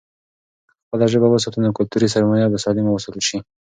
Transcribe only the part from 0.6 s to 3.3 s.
که خپله ژبه وساتو، نو کلتوري سرمايه به سالمه وساتل